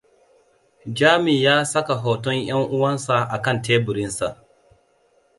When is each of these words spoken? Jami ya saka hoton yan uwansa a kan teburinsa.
Jami 0.97 1.43
ya 1.43 1.55
saka 1.65 1.93
hoton 2.03 2.35
yan 2.47 2.61
uwansa 2.75 3.15
a 3.35 3.37
kan 3.45 3.57
teburinsa. 3.63 4.27